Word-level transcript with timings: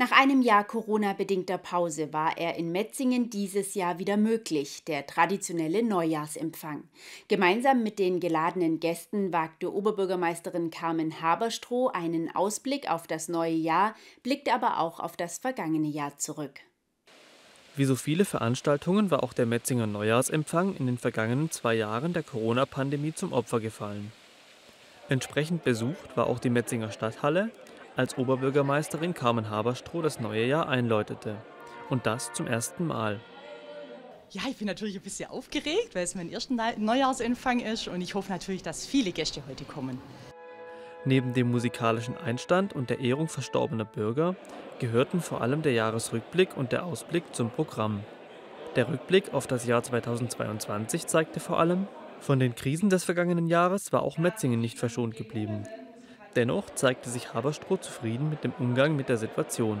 Nach 0.00 0.12
einem 0.12 0.40
Jahr 0.40 0.64
Corona-bedingter 0.64 1.58
Pause 1.58 2.10
war 2.14 2.38
er 2.38 2.56
in 2.56 2.72
Metzingen 2.72 3.28
dieses 3.28 3.74
Jahr 3.74 3.98
wieder 3.98 4.16
möglich, 4.16 4.82
der 4.84 5.06
traditionelle 5.06 5.82
Neujahrsempfang. 5.82 6.84
Gemeinsam 7.28 7.82
mit 7.82 7.98
den 7.98 8.18
geladenen 8.18 8.80
Gästen 8.80 9.30
wagte 9.30 9.70
Oberbürgermeisterin 9.70 10.70
Carmen 10.70 11.20
Haberstroh 11.20 11.88
einen 11.88 12.34
Ausblick 12.34 12.90
auf 12.90 13.06
das 13.06 13.28
neue 13.28 13.52
Jahr, 13.52 13.94
blickte 14.22 14.54
aber 14.54 14.80
auch 14.80 15.00
auf 15.00 15.18
das 15.18 15.36
vergangene 15.36 15.88
Jahr 15.88 16.16
zurück. 16.16 16.60
Wie 17.76 17.84
so 17.84 17.94
viele 17.94 18.24
Veranstaltungen 18.24 19.10
war 19.10 19.22
auch 19.22 19.34
der 19.34 19.44
Metzinger 19.44 19.86
Neujahrsempfang 19.86 20.76
in 20.76 20.86
den 20.86 20.96
vergangenen 20.96 21.50
zwei 21.50 21.74
Jahren 21.74 22.14
der 22.14 22.22
Corona-Pandemie 22.22 23.12
zum 23.12 23.34
Opfer 23.34 23.60
gefallen. 23.60 24.12
Entsprechend 25.10 25.62
besucht 25.62 26.16
war 26.16 26.26
auch 26.26 26.38
die 26.38 26.48
Metzinger 26.48 26.90
Stadthalle, 26.90 27.50
als 28.00 28.16
Oberbürgermeisterin 28.16 29.12
Carmen 29.12 29.50
Haberstroh 29.50 30.00
das 30.00 30.20
neue 30.20 30.46
Jahr 30.46 30.70
einläutete. 30.70 31.36
Und 31.90 32.06
das 32.06 32.32
zum 32.32 32.46
ersten 32.46 32.86
Mal. 32.86 33.20
Ja, 34.30 34.40
ich 34.48 34.56
bin 34.56 34.66
natürlich 34.66 34.96
ein 34.96 35.02
bisschen 35.02 35.28
aufgeregt, 35.28 35.94
weil 35.94 36.04
es 36.04 36.14
mein 36.14 36.30
erster 36.30 36.54
Neujahrsempfang 36.78 37.60
ist 37.60 37.88
und 37.88 38.00
ich 38.00 38.14
hoffe 38.14 38.32
natürlich, 38.32 38.62
dass 38.62 38.86
viele 38.86 39.12
Gäste 39.12 39.42
heute 39.46 39.64
kommen. 39.64 40.00
Neben 41.04 41.34
dem 41.34 41.50
musikalischen 41.50 42.16
Einstand 42.16 42.72
und 42.72 42.88
der 42.88 43.00
Ehrung 43.00 43.28
verstorbener 43.28 43.84
Bürger 43.84 44.34
gehörten 44.78 45.20
vor 45.20 45.42
allem 45.42 45.60
der 45.60 45.72
Jahresrückblick 45.72 46.56
und 46.56 46.72
der 46.72 46.86
Ausblick 46.86 47.34
zum 47.34 47.50
Programm. 47.50 48.00
Der 48.76 48.88
Rückblick 48.88 49.34
auf 49.34 49.46
das 49.46 49.66
Jahr 49.66 49.82
2022 49.82 51.06
zeigte 51.06 51.38
vor 51.38 51.60
allem, 51.60 51.86
von 52.20 52.38
den 52.38 52.54
Krisen 52.54 52.88
des 52.88 53.04
vergangenen 53.04 53.46
Jahres 53.46 53.92
war 53.92 54.02
auch 54.02 54.16
Metzingen 54.16 54.60
nicht 54.60 54.78
verschont 54.78 55.16
geblieben. 55.16 55.66
Dennoch 56.36 56.70
zeigte 56.74 57.10
sich 57.10 57.34
Haberstroh 57.34 57.76
zufrieden 57.76 58.30
mit 58.30 58.44
dem 58.44 58.52
Umgang 58.58 58.94
mit 58.94 59.08
der 59.08 59.16
Situation. 59.16 59.78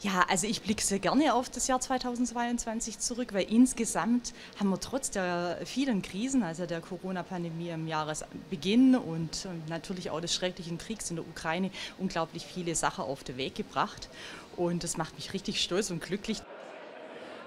Ja, 0.00 0.26
also 0.28 0.46
ich 0.46 0.60
blicke 0.60 0.82
sehr 0.82 0.98
gerne 0.98 1.32
auf 1.32 1.48
das 1.48 1.66
Jahr 1.66 1.80
2022 1.80 2.98
zurück, 2.98 3.32
weil 3.32 3.44
insgesamt 3.50 4.34
haben 4.60 4.68
wir 4.68 4.78
trotz 4.78 5.10
der 5.10 5.58
vielen 5.64 6.02
Krisen, 6.02 6.42
also 6.42 6.66
der 6.66 6.80
Corona-Pandemie 6.80 7.70
im 7.70 7.86
Jahresbeginn 7.86 8.96
und 8.96 9.48
natürlich 9.68 10.10
auch 10.10 10.20
des 10.20 10.34
schrecklichen 10.34 10.76
Kriegs 10.76 11.08
in 11.08 11.16
der 11.16 11.26
Ukraine, 11.26 11.70
unglaublich 11.96 12.44
viele 12.44 12.74
Sachen 12.74 13.04
auf 13.04 13.24
den 13.24 13.36
Weg 13.36 13.54
gebracht. 13.54 14.10
Und 14.56 14.84
das 14.84 14.96
macht 14.96 15.14
mich 15.14 15.32
richtig 15.32 15.62
stolz 15.62 15.90
und 15.90 16.02
glücklich. 16.02 16.42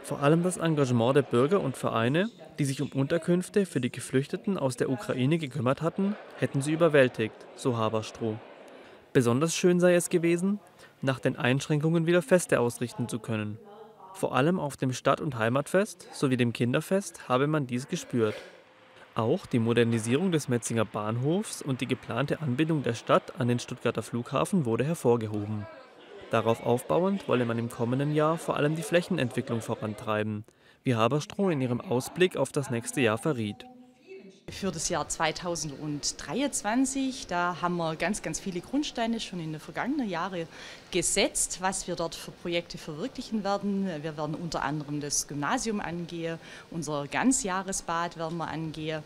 Vor 0.08 0.24
allem 0.24 0.42
das 0.42 0.56
Engagement 0.56 1.18
der 1.18 1.22
Bürger 1.22 1.60
und 1.60 1.76
Vereine, 1.76 2.30
die 2.60 2.64
sich 2.64 2.82
um 2.82 2.88
Unterkünfte 2.94 3.66
für 3.66 3.82
die 3.82 3.92
Geflüchteten 3.92 4.58
aus 4.58 4.78
der 4.78 4.90
Ukraine 4.90 5.38
gekümmert 5.38 5.82
hatten, 5.82 6.16
hätten 6.38 6.62
sie 6.62 6.72
überwältigt, 6.72 7.36
so 7.58 7.76
Haberstroh. 7.76 8.38
Besonders 9.12 9.54
schön 9.54 9.82
sei 9.82 9.96
es 9.96 10.10
gewesen, 10.10 10.62
nach 11.02 11.20
den 11.20 11.36
Einschränkungen 11.36 12.06
wieder 12.06 12.22
Feste 12.22 12.62
ausrichten 12.62 13.10
zu 13.10 13.20
können. 13.20 13.60
Vor 14.14 14.34
allem 14.34 14.62
auf 14.62 14.78
dem 14.78 14.94
Stadt- 14.94 15.20
und 15.20 15.38
Heimatfest 15.38 16.08
sowie 16.14 16.38
dem 16.38 16.54
Kinderfest 16.54 17.28
habe 17.28 17.48
man 17.48 17.68
dies 17.68 17.90
gespürt. 17.90 18.36
Auch 19.14 19.46
die 19.46 19.60
Modernisierung 19.60 20.32
des 20.32 20.48
Metzinger 20.48 20.86
Bahnhofs 20.86 21.62
und 21.62 21.82
die 21.82 21.86
geplante 21.86 22.40
Anbindung 22.40 22.82
der 22.82 22.94
Stadt 22.94 23.42
an 23.42 23.50
den 23.50 23.60
Stuttgarter 23.60 24.04
Flughafen 24.04 24.64
wurde 24.64 24.86
hervorgehoben. 24.86 25.68
Darauf 26.30 26.66
aufbauend 26.66 27.30
wolle 27.30 27.46
man 27.46 27.58
im 27.58 27.70
kommenden 27.70 28.14
Jahr 28.14 28.38
vor 28.38 28.58
allem 28.58 28.76
die 28.76 28.84
Flächenentwicklung 28.84 29.62
vorantreiben, 29.62 30.44
wie 30.84 30.96
Haberstroh 30.96 31.50
in 31.50 31.62
ihrem 31.62 31.80
Ausblick 31.80 32.36
auf 32.36 32.52
das 32.52 32.70
nächste 32.70 33.00
Jahr 33.00 33.18
verriet. 33.18 33.66
Für 34.50 34.72
das 34.72 34.88
Jahr 34.88 35.10
2023, 35.10 37.28
da 37.28 37.58
haben 37.62 37.76
wir 37.76 37.98
ganz, 37.98 38.22
ganz 38.22 38.40
viele 38.40 38.62
Grundsteine 38.62 39.20
schon 39.20 39.42
in 39.42 39.52
den 39.52 39.60
vergangenen 39.60 40.10
Jahren 40.10 40.48
gesetzt, 40.90 41.58
was 41.60 41.86
wir 41.88 41.98
dort 41.98 42.16
für 42.16 42.32
Projekte 42.32 42.78
verwirklichen 42.78 43.44
werden. 43.44 43.90
Wir 44.02 44.16
werden 44.16 44.36
unter 44.36 44.64
anderem 44.64 45.02
das 45.02 45.28
Gymnasium 45.28 45.82
angehen, 45.82 46.40
unser 46.72 47.08
Ganzjahresbad 47.08 48.18
werden 48.18 48.38
wir 48.38 48.48
angehen 48.48 49.04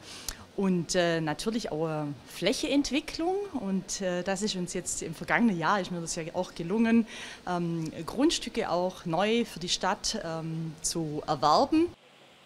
und 0.61 0.93
äh, 0.93 1.21
natürlich 1.21 1.71
auch 1.71 1.89
äh, 1.89 2.03
Flächeentwicklung. 2.27 3.35
Und 3.59 3.99
äh, 4.01 4.21
das 4.21 4.43
ist 4.43 4.55
uns 4.55 4.75
jetzt 4.75 5.01
im 5.01 5.15
vergangenen 5.15 5.57
Jahr, 5.57 5.81
ist 5.81 5.89
mir 5.89 5.99
das 5.99 6.15
ja 6.15 6.23
auch 6.33 6.53
gelungen, 6.53 7.07
ähm, 7.47 7.91
Grundstücke 8.05 8.69
auch 8.69 9.07
neu 9.07 9.43
für 9.45 9.59
die 9.59 9.69
Stadt 9.69 10.21
ähm, 10.23 10.73
zu 10.83 11.23
erwerben. 11.25 11.87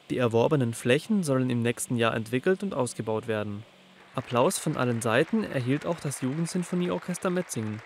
Die 0.10 0.18
erworbenen 0.18 0.74
Flächen 0.74 1.24
sollen 1.24 1.50
im 1.50 1.62
nächsten 1.62 1.98
Jahr 1.98 2.16
entwickelt 2.16 2.64
und 2.64 2.74
ausgebaut 2.74 3.28
werden. 3.28 3.64
Applaus 4.16 4.58
von 4.60 4.78
allen 4.78 5.02
Seiten 5.02 5.44
erhielt 5.44 5.86
auch 5.86 6.00
das 6.00 6.22
Jugendsinfonieorchester 6.22 7.30
Metzingen, 7.30 7.82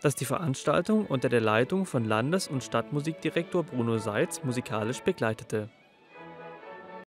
das 0.00 0.14
die 0.14 0.24
Veranstaltung 0.24 1.04
unter 1.04 1.28
der 1.28 1.42
Leitung 1.42 1.84
von 1.84 2.06
Landes- 2.06 2.48
und 2.48 2.64
Stadtmusikdirektor 2.64 3.64
Bruno 3.64 3.98
Seitz 3.98 4.42
musikalisch 4.44 5.02
begleitete. 5.02 5.68